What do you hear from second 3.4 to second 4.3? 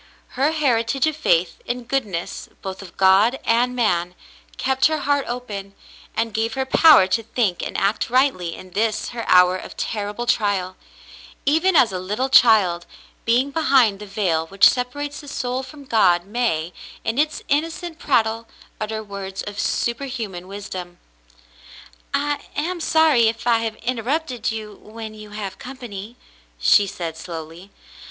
and man—